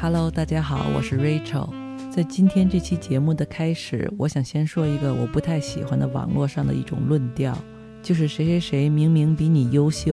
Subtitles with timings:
[0.00, 1.68] Hello，大家好，我是 Rachel。
[2.08, 7.58] 在今天这期节目的开始，我想先说一个我不太喜欢的网络上的一种论调，
[8.00, 10.12] 就是谁谁谁明明比你优秀。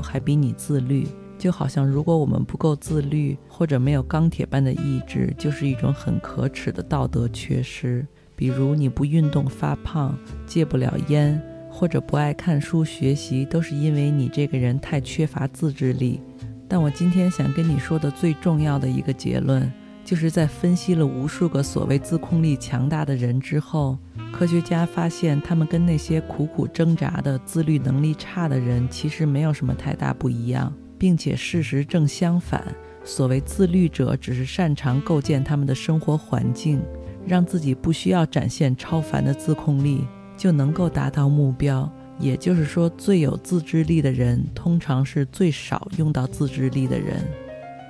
[0.00, 1.06] 还比你自律，
[1.38, 8.06] 就好像如果我们不够自律，或者没有钢铁般的意志，就是一种很可耻的道德缺失。
[8.34, 16.20] 比如你不运动发胖，戒不了烟，或者不爱看书学习，都是因为你这个人太缺乏自制力。
[16.66, 19.70] 但我今天想跟你说的最重要的一个结论，
[20.04, 23.96] 就是在分析了无数个所谓自控力强大的人之后，
[24.32, 32.64] 科学家发现，他们跟那些苦苦挣扎的自律能力差的人其实没有什么太大不一样，并且事实正相反。
[33.04, 36.80] 所谓自律者，只是擅长构建他们的生活环境，
[37.26, 40.06] 让自己不需要展现超凡的自控力，
[40.36, 41.90] 就能够达到目标。
[42.18, 47.24] 也就是说，最有自制力的人，通常是最少用到自制力的人。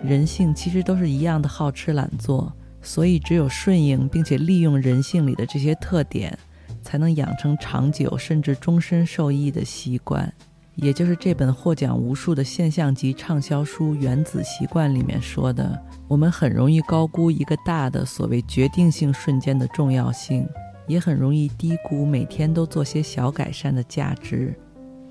[0.02, 2.52] 人性其实都是一样的，好吃懒做。
[2.82, 6.36] 所以，只有顺应并且利用人性里的这些特点，
[6.82, 10.32] 才能养成长久甚至终身受益的习惯。
[10.74, 20.48] 也就是这本获奖无数的现象级畅销书《原子习惯》里面说的：我们很容易高估一个大的所谓决定性瞬间的重要性，
[20.88, 24.58] 也很容易低估每天都做些小改善的价值。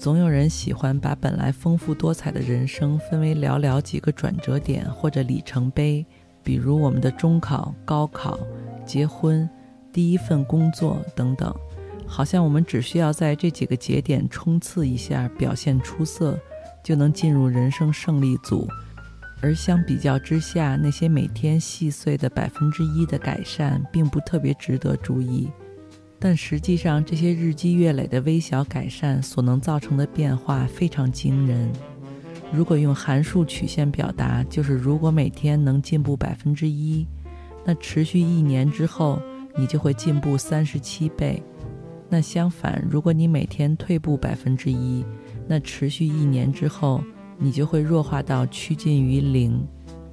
[0.02, 6.04] 总有人喜欢把本来丰富多彩的人生分为寥寥几个转折点或者里程碑。
[6.42, 8.40] 比如我们的中考、高考、
[8.84, 9.48] 结婚、
[9.94, 11.54] 第一份工作等等，
[12.08, 16.36] 好像我们只需要在这几个节点冲刺一下，表现出色，
[16.84, 18.68] 就能进入人生胜利组。
[19.40, 25.48] 而相比较之下，那些每天细碎的百分之一的改善，并不特别值得注意。
[26.24, 31.68] 但实际上，这些日积月累的微小改善所能造成的变化非常惊人。
[32.54, 37.08] 如果用函数曲线表达，就是如果每天能进步百分之一，
[37.66, 39.20] 那持续一年之后，
[39.58, 41.42] 你就会进步三十七倍。
[42.08, 45.04] 那相反，如果你每天退步百分之一，
[45.48, 47.04] 那持续一年之后，
[47.40, 49.60] 你就会弱化到趋近于零。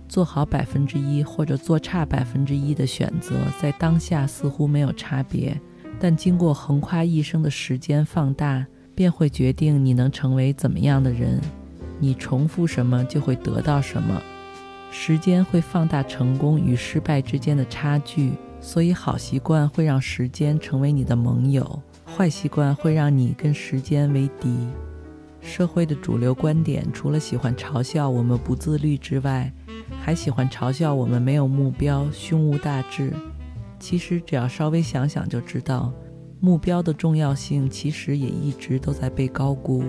[0.09, 5.55] 做好百分之一或者做差百分之一的选择，在当下似乎没有差别，
[6.01, 11.41] 但经过横跨一生的时间放大，便会决定你能成为怎么样的人。
[11.99, 14.23] 你重复什么就会得到什么，
[14.93, 24.69] 时间会放大成功与失败之间的差距，所以好习惯会让时间成为你的盟友，坏习惯会让你跟时间为敌。
[25.41, 29.53] 社会的主流观点除了喜欢嘲笑我们不自律之外，
[30.01, 33.13] 还喜欢嘲笑我们没有目标、胸无大志。
[33.79, 35.93] 其实只要稍微想想就知道，
[36.41, 39.85] 目标的重要性其实也一直都在被高估。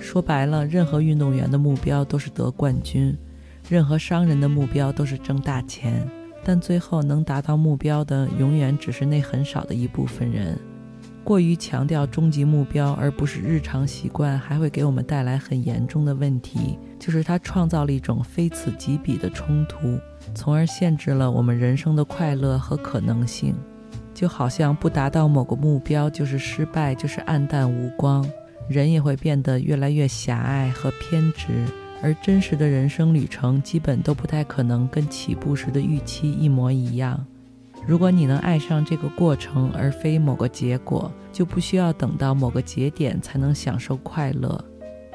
[0.00, 3.16] 说白了，任何运动员的目标都是得冠军，
[3.68, 6.06] 任何商人的目标都是挣大钱，
[6.44, 10.58] 但最后能达到目标的，永远只是那很少的一部分人。
[11.26, 19.98] 过于强调终极目标，而不是日常习惯，还会给我们带来很严重的问题，就是它创造了一种非此即彼的冲突，
[20.36, 23.56] 从而限制了我们人生的快乐和可能性。
[24.14, 28.24] 就好像不达到某个目标就是失败，就是黯淡无光。
[28.68, 31.66] 人也会变得越来越狭隘和偏执，
[32.04, 37.26] 而真实的人生旅程基本都不太可能跟起步时的预期一模一样。
[37.86, 44.62] 如果你能爱上这个过程而非某个结果，就不需要等到某个节点才能享受快乐。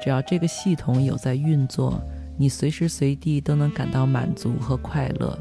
[0.01, 2.01] 只要这个系统有在运作，
[2.37, 5.37] 你随时随地都能感到满足和快乐。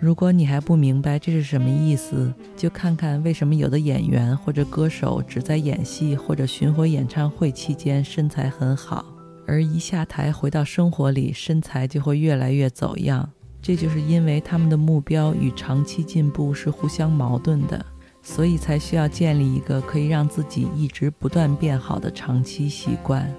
[0.00, 9.04] 如果你还不明白这是什么意思，就看看为什么有的演员或者歌手只在演戏或者巡回演唱会期间身材很好，
[9.46, 13.28] 而一下台回到生活里身材就会越来越走样。
[13.62, 17.84] 这就是因为他们的目标与长期进步是互相矛盾的，
[18.22, 23.32] 所以才需要建立一个可以让自己一直不断变好的长期习惯。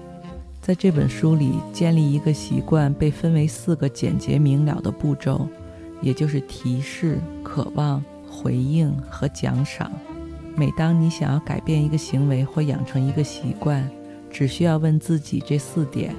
[0.60, 5.48] 在这本书里，建立一个习惯被分为四个简洁明了的步骤。
[6.02, 9.88] 也就是提示、渴望、回应和奖赏。
[10.56, 13.88] 每当你想要改变一个行为或养成一个习惯，
[14.28, 16.12] 只需要问自己这四点：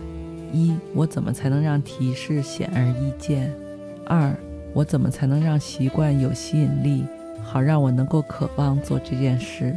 [0.54, 3.54] 一、我怎么才能让提示显而易见？
[4.06, 4.36] 二、
[4.74, 7.06] 我怎么才能让习惯有吸引力，
[7.44, 9.76] 好让我能够渴望做这件事？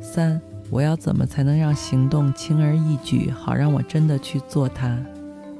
[0.00, 0.40] 三，
[0.70, 4.98] 我要怎么才能让行动轻而易举，好让我真的去做它？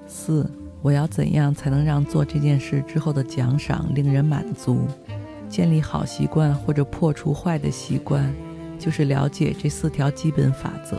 [0.07, 0.49] 四，
[0.83, 4.87] 我要怎样才能让做这件事之后的奖赏令人满足？
[5.49, 8.33] 建立好习惯或者破除坏的习惯，
[8.79, 10.99] 就是了解这四条基本法则。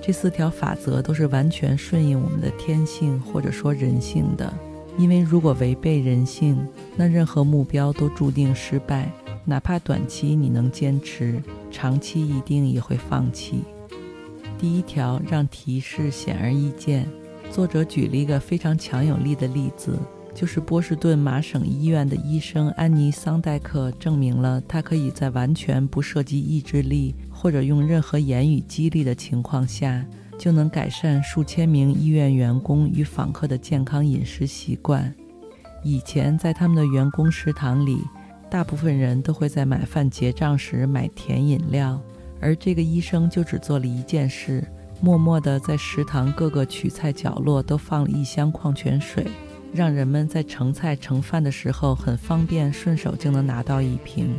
[0.00, 4.52] 这四条法则都是完全顺应我们的天性或者说人性的。
[4.98, 6.58] 因为如果违背人性，
[6.96, 9.10] 那任何目标都注定失败。
[9.44, 13.62] 哪怕短期你能坚持，长期一定也会放弃。
[14.58, 17.08] 第一条，让提示显而易见。
[17.50, 19.98] 作者举了一个非常强有力的例子，
[20.34, 30.04] 就是波士顿麻省医院的医生安妮·桑代克证明了，他可以在完全不涉及意志力或者用任何言语激励的情况下，
[30.40, 35.14] 就能改善数千名医院员工与访客的健康饮食习惯。
[35.84, 37.98] 以前在他们的员工食堂里，
[38.50, 42.00] 大部分人都会在买饭结账时买甜饮料，
[42.40, 44.66] 而这个医生就只做了一件事：
[45.02, 49.26] 默默地在食堂各个取菜角落都放了一箱矿泉水，
[49.74, 54.34] 让人们在盛菜盛饭的时候很方便，顺手就能拿到一瓶。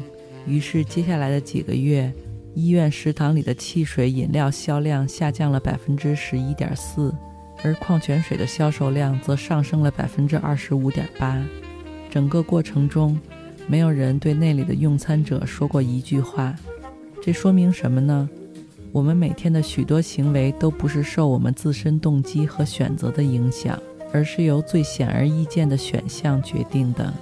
[0.47, 2.11] 于是接下来的几个月，
[2.53, 7.13] 医院食堂里的汽水饮料销量下降了百分之十一点四，
[7.63, 11.41] 而矿泉水的销售量则上升了百分之二十五点八。
[12.09, 13.17] 整个过程中，
[13.67, 16.53] 没有人对那里的用餐者说过一句话。
[17.21, 18.29] 这说明什么呢？
[18.91, 23.81] 我们每天的许多行为都不是受我们自身动机和选择的影响，
[24.11, 27.13] 而是由最显而易见的选项决定的。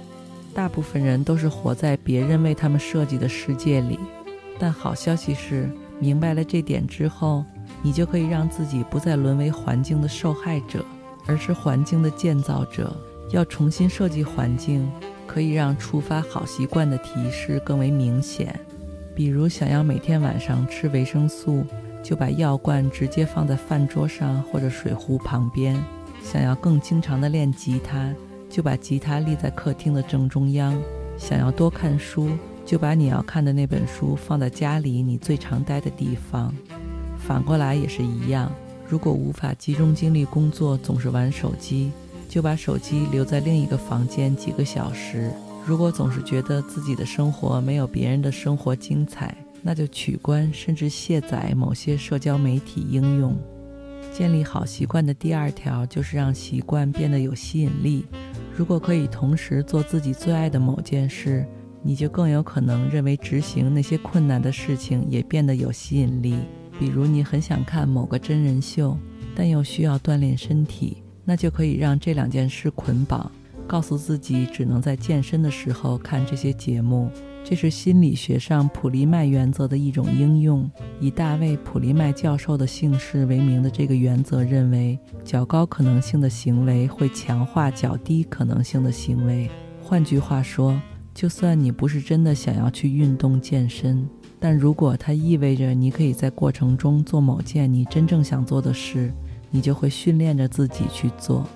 [0.52, 3.96] 大部分人都是活在别人为他们设计的世界里。
[4.60, 5.68] 但好消息是，
[5.98, 7.42] 明白了这点之后，
[7.82, 10.84] 你就可以让自己不再沦为环境的受害者，
[11.26, 12.94] 而是环境的建造者。
[13.30, 14.86] 要重新设计环境，
[15.26, 18.58] 可以让触发好习惯的提示更为明显。
[19.14, 21.64] 比如，想要每天晚上吃维生素，
[22.02, 25.76] 就把药罐直接放在饭桌上或者水壶旁边；
[26.22, 28.12] 想要更经常地练吉他，
[28.48, 30.74] 就把吉他立在客厅的正中央；
[31.16, 32.30] 想要多看书，
[32.70, 36.54] 就把你要看的那本书放在家里你最常待的地方，
[37.18, 38.48] 反过来也是一样。
[38.88, 41.90] 如果无法集中精力工作，总是玩手机，
[42.28, 45.32] 就把手机留在另一个房间几个小时。
[45.66, 53.36] 如果总是觉得自己的生活没有别人的生活精彩，那就取关甚至卸载某些社交媒体应用。
[54.12, 58.06] 建立好习惯的第二条就是让习惯变得有吸引力。
[58.56, 61.44] 如果可以同时做自己最爱的某件事，
[61.82, 66.36] 你就更有可能认为执行那些困难的事情也变得有吸引力。
[66.78, 68.96] 比如，你很想看某个真人秀，
[69.34, 73.30] 但又需要锻炼身体，那就可以让这两件事捆绑，
[73.66, 77.10] 告诉自己只能在健身的时候看这些节目。
[77.42, 80.70] 这是心理学上普利麦原则的一种应用。
[81.00, 89.50] 以大卫·普利麦教授的姓氏为名的这个原则认为，较高可能性的行为会强化较低可能性的行为。
[89.82, 90.78] 换句话说，
[91.14, 94.08] 就算你不是真的想要去运动健身，
[94.38, 99.12] 但如果它意味着你可以在过程中做某件你真正想做的事，
[99.50, 101.46] 你就会训练着自己去做。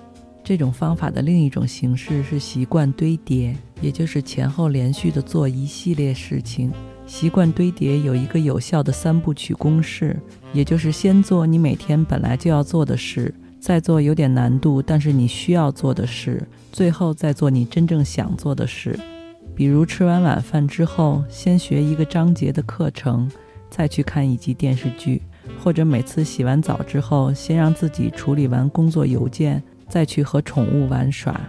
[0.43, 6.71] 这种方法的另一种形式是习惯堆叠，也就是前后连续的做一系列事情。
[7.07, 10.19] 习惯堆叠有一个有效的三部曲公式，
[10.53, 13.33] 也就是先做你每天本来就要做的事。
[13.59, 18.99] 再做有点难度，但是你需要做的事，最后再做你真正想做的事。
[19.55, 23.31] 比如吃完晚饭之后，先学一个章节的课程，
[23.69, 25.21] 再去看一集电视剧；
[25.63, 31.39] 或者每次洗完澡之后，先让自己处理完工作邮件，再去和宠物玩耍。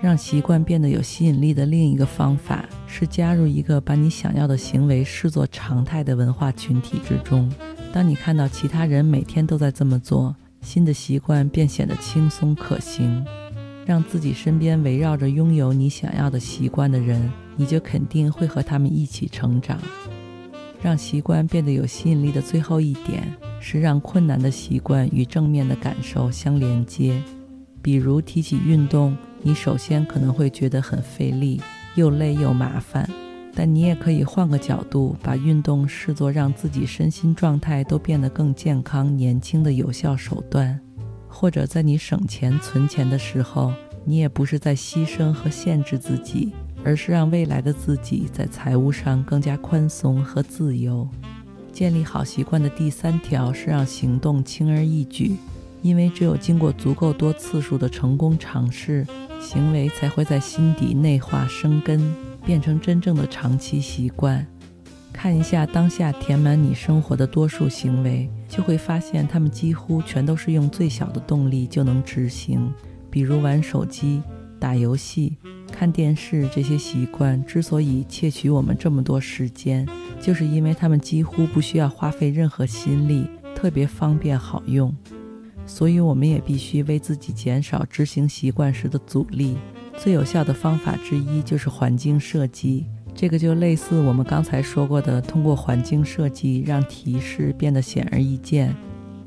[0.00, 7.50] 让习惯变得有吸引力的另一个方法是加入一个把你想要的行为视作常态的文化群体之中。
[7.92, 13.24] 当你看到其他人每天都在这么做，新的习惯便显得轻松可行，
[13.86, 19.78] 让自己身边围绕着拥有你想要的习惯的人，你就肯定会和他们一起成长。
[20.82, 23.22] 让习惯变得有吸引力的最后一点
[23.60, 27.22] 是让困难的习惯与正面的感受相连接。
[27.80, 31.60] 比如提起运动，你首先可能会觉得很费力，
[31.94, 33.08] 又累又麻烦。
[33.54, 40.78] 但你也可以换个角度，把运动视作让自己身心状态都变得更健康、年轻的有效手段。
[41.38, 43.70] 或者在你省钱存钱的时候，
[44.06, 46.50] 你也不是在牺牲和限制自己，
[46.82, 51.06] 而是让未来的自己在财务上更加宽松和自由。
[51.74, 55.36] 建立好习惯的第三条是让行动轻而易举。
[55.82, 59.06] 因为只有经过足够多次数的成功尝试，
[59.38, 62.00] 行为才会在心底内化生根，
[62.46, 64.44] 变成真正的长期习惯。
[65.16, 72.70] 看一下当下填满你生活的多数行为，就会发现他们几乎全都是用最小的动力就能执行，
[73.10, 74.22] 比如玩手机、
[74.60, 75.34] 打游戏、
[75.72, 76.46] 看电视。
[76.54, 79.88] 这些习惯之所以窃取我们这么多时间，
[80.20, 84.94] 就是因为他们几乎不需要花费任何心力，特别方便好用。
[85.64, 89.56] 所以，我们也必须为自己减少执行习惯时的阻力。
[89.96, 92.84] 最有效的方法之一就是环境设计。
[93.16, 98.76] 这个就类似我们刚才说过的，通过环境设计让提示变得显而易见。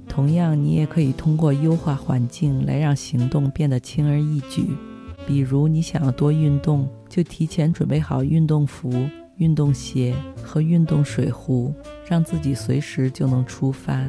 [0.08, 4.77] 同样，你也可以通过优化环境来让行动变得轻而易举。
[5.25, 8.91] 比如，你想要多运动，就提前准备好运动服、
[9.38, 11.74] 运动鞋和运动水壶，
[12.08, 14.03] 让自己随时就能出发。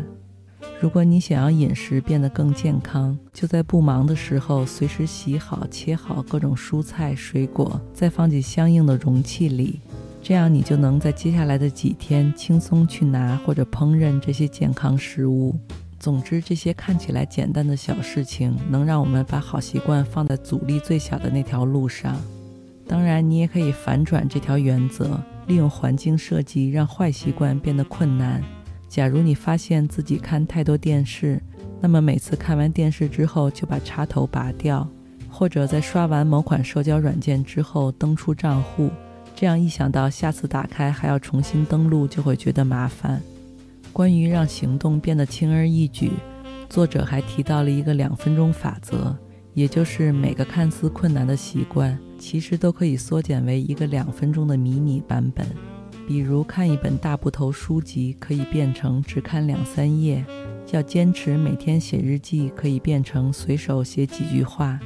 [0.81, 9.79] 如果你想要饮食变得更健康，就在不忙的时候随时洗好、切好各种蔬菜、水果，再放进相应的容器里，
[10.23, 15.55] 这样你就能在接下来的几天轻松去拿或者烹饪这些健康食物。
[15.99, 22.17] 总之，这些看起来简单的小事情，能让我们把好习惯放在阻力最小的那条路上。
[22.89, 28.43] 当然，你也可以反转这条原则，利用环境设计让坏习惯变得困难。
[28.91, 31.41] 假如你发现自己看太多电视，
[31.81, 34.87] 那么每次看完电视之后就把插头拔掉，
[35.29, 38.91] 或者在刷完某款社交软件之后登出账户，
[39.37, 43.23] 这样一想到下次打开还要重新登录，就会觉得麻烦。
[43.93, 46.11] 关于让行动变得轻而易举，
[46.69, 49.17] 作者还提到了一个两分钟法则，
[49.55, 55.47] 也就是每个看似困难的习惯，其实都可以缩减为一个两分钟的迷你版本。
[56.09, 60.25] 比如看一本大部头书籍，可以变成只看两三页；
[60.73, 64.79] 要坚持每天写日记，可以变成随手写几句话；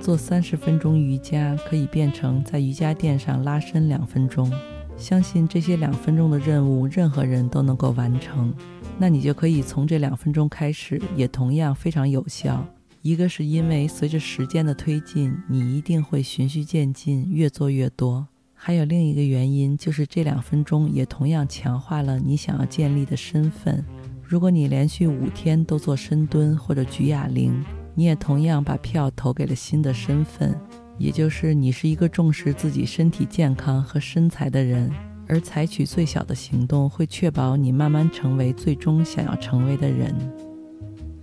[0.00, 4.50] 做三十分钟瑜伽，可以变成在瑜伽垫上拉伸两分钟。
[4.96, 8.54] 相信这些两分钟的任务，任何人都能够完成。
[8.98, 12.64] 那你就可以从这两分钟开始，也同样非常有效。
[13.02, 18.28] 一个是因为随着时间的推进，你一定会循序渐进，越做越多。
[18.62, 23.82] 还有另一个原因，就是这两分钟也同样强化了你想要建立的身份。
[24.22, 27.64] 如果你连续五天都做深蹲或者举哑铃，
[27.94, 30.54] 你也同样把票投给了新的身份，
[30.98, 34.92] 也就是你是一个重视自己身体健康和身材的人。
[35.26, 40.14] 而采取最小的行动，会确保你慢慢成为最终想要成为的人。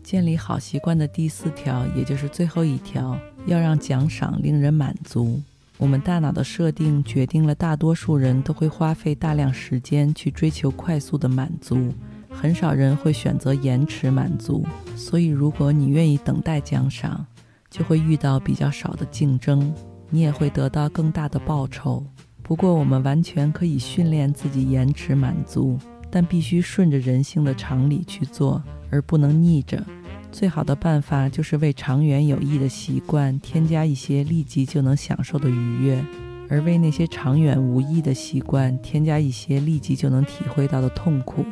[0.01, 3.15] 建立好习惯的第四条，也就是最后一条，
[3.45, 5.39] 要让奖赏令人满足。
[5.77, 11.93] 我们大脑的设定决定了大多数人都会花费大量时间去追求快速的满足，
[12.29, 14.65] 很少人会选择延迟满足。
[14.95, 17.23] 所以，如果你愿意等待奖赏，
[17.69, 19.71] 就会遇到比较少的竞争，
[20.09, 22.03] 你也会得到更大的报酬。
[22.41, 25.77] 不过，我们完全可以训练自己延迟满足，
[26.09, 29.83] 但必须顺着人性的常理去做，而不能逆着。
[30.31, 36.03] 最好的办法就是为长远有益的习惯添加一些立即就能享受的愉悦，
[36.49, 41.43] 而为那些长远无益的习惯添加一些立即就能体会到的痛苦。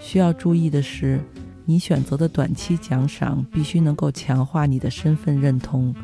[0.00, 1.20] 需要注意的是，
[1.64, 5.94] 你选择的短期奖赏必须能够强化你的身份认同，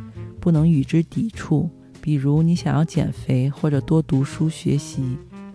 [0.41, 1.71] 不能与之抵触。
[2.01, 5.03] 比如，你想要减肥或者多读书学习，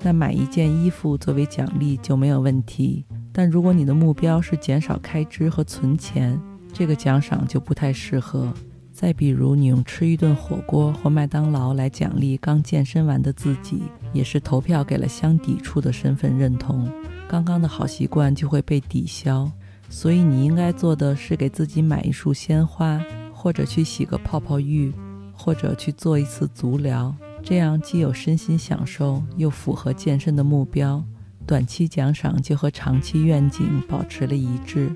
[0.02, 3.06] 那买一件衣服作为奖励就没有问题。
[3.32, 6.40] 但如果你的目标是减少开支和存钱，
[6.74, 8.52] 这个奖赏就不太适合。
[8.92, 16.90] 再比如，你用吃一顿火锅或麦当劳来奖励刚健身完的自己，也是投票给了相抵触的身份认同。
[17.28, 19.50] 刚刚的好习惯就会被抵消。
[19.90, 23.00] 所以，你应该做的是给自己买一束鲜花，
[23.32, 24.92] 或者去洗个泡泡浴，
[25.34, 27.14] 或者去做一次足疗。
[27.44, 31.04] 这样既有身心享受，又符合健身的目标。
[31.46, 34.96] 短期奖赏就和长期愿景保持了一致。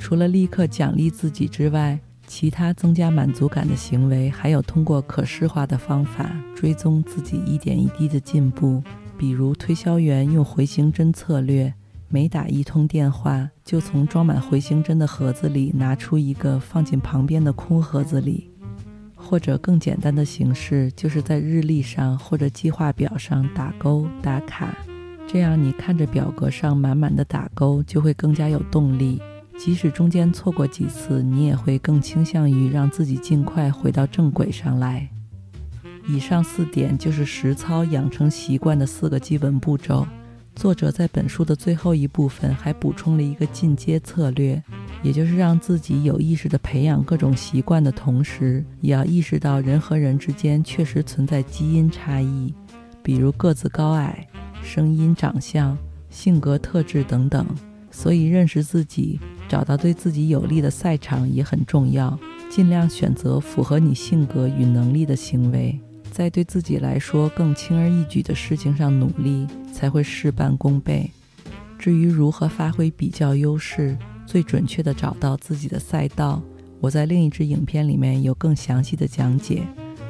[0.00, 8.82] 除了立刻奖励自己之外，其他增加满足感的行为还有通过可视化的方法追踪自己一点一滴的进步。
[9.18, 11.72] 比如，推销员用回形针策略，
[12.08, 18.50] 每打一通电话就从装满回形针的盒子里拿出一个放进旁边的空盒子里。
[19.14, 24.74] 或者更简单的形式，就是在日历上或者计划表上打勾打卡。
[25.28, 29.20] 这样，你看着表格上满满的打勾，就会更加有动力。
[29.62, 35.06] 即使中间错过几次，你也会更倾向于让自己尽快回到正轨上来。
[36.08, 40.06] 以上四点就是实操养成习惯的四个基本步骤。
[40.56, 44.60] 作者在本书的最后一部分还补充了一个进阶策略，
[45.02, 52.54] 也就是让自己有意识地培养各种习惯的同时，也要意识到人和人之间确实存在基因差异，
[53.02, 54.26] 比如个子高矮、
[54.62, 55.76] 声音、长相、
[56.08, 57.46] 性格特质等等。
[57.90, 59.18] 所以，认识自己，
[59.48, 62.18] 找到对自己有利的赛场也很重要。
[62.48, 65.78] 尽量选择符合你性格与能力的行为，
[66.10, 71.10] 在对自己来说更轻而易举的事情上努力，才会事半功倍。
[71.78, 76.42] 至于如何发挥比较优势，最准确地找到自己的赛道，
[76.80, 79.62] 我在另一支影片里面有更详细的讲解。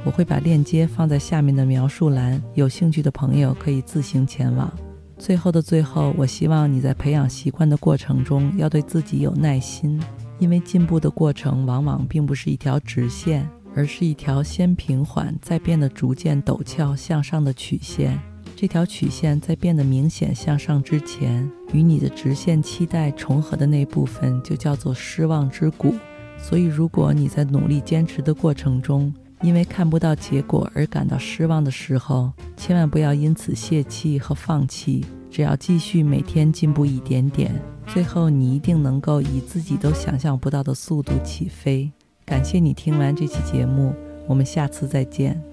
[0.03, 4.73] 我会把链接放在下面的描述栏，有兴趣的朋友可以自行前往。
[5.21, 10.03] 最后的最后，我希望你在培养习惯的过程中要对自己有耐心，
[10.39, 18.19] 因为进步的过程往往并不是一条直线，而是一条先平缓再变得逐渐陡峭向上的曲线。
[18.57, 25.95] 这条曲线在变得明显向上之前，与你的直线期待重合的那部分就叫做失望之谷。
[26.39, 35.04] 所以，如果你在努力坚持的过程中，因为看不到结果而感到失望的时候，千万不要因此泄气和放弃。
[35.30, 37.54] 只要继续每天进步一点点，
[37.87, 41.90] 最后你一定能够以自己都想象不到的速度起飞。
[42.26, 43.94] 感谢你听完这期节目，
[44.26, 45.50] 我们下次再见。